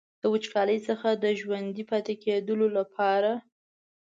[0.21, 3.31] د وچکالۍ څخه د ژوندي پاتې کیدو لپاره.